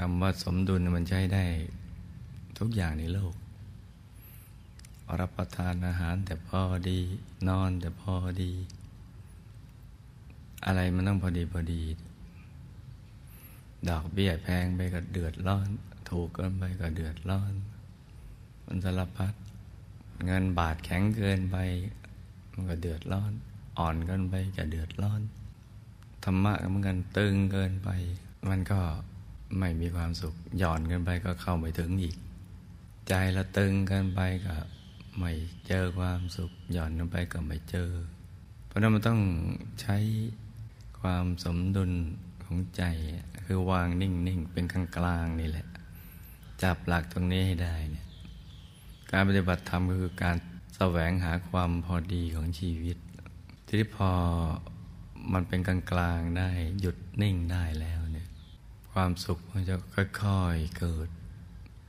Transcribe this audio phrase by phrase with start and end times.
[0.00, 1.44] คำว่าสมดุลมันใช้ได้
[2.58, 3.34] ทุกอย่างในโลก
[5.20, 6.98] รับประทานอาหารแต่พอดี
[7.48, 8.52] นอนแต่พอดี
[10.64, 11.82] อะไรมันต้องพอดีพอดี
[13.88, 15.68] ดอกเบี้ยแพงไปก็เดือดร้อน
[16.08, 17.52] ถูกเกินไปก็เดือดร้อน
[18.66, 19.34] มันสารพัด
[20.26, 21.56] เงินบาทแข็งเกินไป
[22.52, 23.32] มันก็เดือดร้อน
[23.78, 25.20] อ่อนเกินไปก็เดือดร้อน
[26.24, 27.88] ธรรมะเหมือนกันตึงเกินไป
[28.50, 28.80] มันก็
[29.58, 32.16] ไม่มีความสุขหย่อนกินไปก็เข้าไม่ถึงอีก
[33.08, 34.54] ใจละตึงกินไปก็
[35.18, 35.32] ไม่
[35.66, 37.90] เจอความสุขหย่อนกินไปก็ไม่เจอ
[38.66, 39.20] เพราะนั้นมันต้อง
[39.80, 39.96] ใช้
[41.00, 41.92] ความสมดุล
[42.44, 42.82] ของใจ
[43.44, 45.66] คือวางนิ่งๆเป็นกลางกลางนี่แหละ
[46.62, 48.06] จับหลักตรงนี้ให้ได้เนี่ย
[49.10, 50.36] การปฏิบัติธรรมก็คือการ
[50.76, 52.96] แสวงหาความพอดีของชีวิต
[53.68, 54.10] ที่พอ
[55.32, 56.50] มันเป็นกลางกลางได้
[56.80, 58.00] หยุดนิ่งได้แล้ว
[59.02, 61.08] ความสุขมันจะค่อยๆเกิด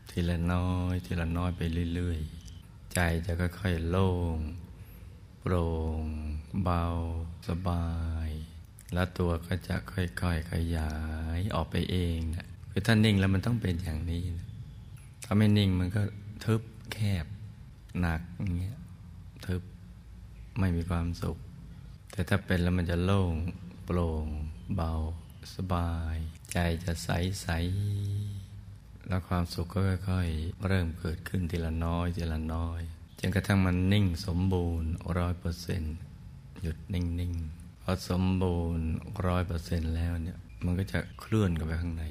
[0.10, 1.62] ทีละน้อย ทีละน้อยไป
[1.94, 4.38] เรื่อยๆ ใจจะค่อยๆโล่ง
[5.42, 5.68] โปร่
[6.02, 6.04] ง
[6.64, 6.84] เบา
[7.48, 7.88] สบา
[8.28, 8.30] ย
[8.94, 10.94] แล้วตัวก็จะค่อยๆ ขยา
[11.38, 14.48] ยออกไปเองนะคือถ้านิ่งแล้วมันต้องเป็นอย่างนี้นะ
[15.26, 16.02] ถ้าไม่นิ่งมันก็
[16.46, 16.62] ทึบ
[16.94, 17.26] แคบ
[18.00, 18.78] หนักอย่างเงี้ย
[19.46, 19.62] ทึบ
[20.60, 21.38] ไม่มีความสุข
[22.12, 23.34] แต่ถ้าเป็นแล้วมันจะโล่ง
[23.86, 24.26] โปร่ง
[24.78, 24.94] เบา
[25.56, 26.18] สบาย
[26.54, 27.10] ใจจะใส
[27.42, 27.48] ใส
[29.08, 32.82] แล้วความสุขก็ค่อยๆเริ่มเกิดขึ้นทีละน้อยทีละน้อย
[33.20, 35.96] จนกระทั่งมันนิ่งสมบูรณ์ร้อยเปอร์เซ็นต์
[36.62, 37.34] หยุดนิ่งนิ่ง
[37.82, 38.88] พอสมบูรณ์
[39.28, 42.06] ร้อยเปอร์เซ็นต์แล้วเนี่ย มันก็จะเคลื่อนกันไปข้างใน